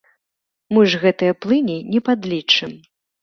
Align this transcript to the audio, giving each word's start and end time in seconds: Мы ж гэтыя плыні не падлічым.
Мы 0.77 0.85
ж 0.93 1.01
гэтыя 1.03 1.33
плыні 1.45 1.77
не 1.97 2.03
падлічым. 2.09 2.71